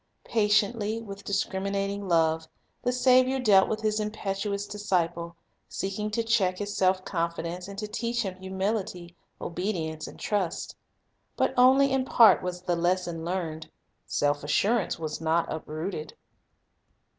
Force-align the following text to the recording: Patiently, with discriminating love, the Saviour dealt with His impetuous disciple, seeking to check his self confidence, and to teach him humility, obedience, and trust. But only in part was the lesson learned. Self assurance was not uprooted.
Patiently, 0.25 0.99
with 0.99 1.23
discriminating 1.23 2.07
love, 2.07 2.47
the 2.81 2.91
Saviour 2.91 3.39
dealt 3.39 3.69
with 3.69 3.81
His 3.81 3.99
impetuous 3.99 4.65
disciple, 4.65 5.35
seeking 5.69 6.09
to 6.09 6.23
check 6.23 6.57
his 6.57 6.75
self 6.75 7.05
confidence, 7.05 7.67
and 7.67 7.77
to 7.77 7.87
teach 7.87 8.23
him 8.23 8.33
humility, 8.39 9.15
obedience, 9.39 10.07
and 10.07 10.19
trust. 10.19 10.75
But 11.37 11.53
only 11.55 11.91
in 11.91 12.03
part 12.05 12.41
was 12.41 12.63
the 12.63 12.75
lesson 12.75 13.23
learned. 13.23 13.69
Self 14.07 14.43
assurance 14.43 14.97
was 14.97 15.21
not 15.21 15.45
uprooted. 15.53 16.15